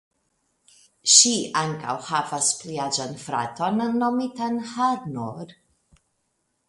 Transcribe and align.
Ŝi 1.15 1.33
ankaŭ 1.61 1.93
havas 2.07 2.49
pli 2.61 2.79
aĝan 2.87 3.13
fraton 3.25 3.79
nomitan 4.05 4.59
Harnoor. 4.71 5.55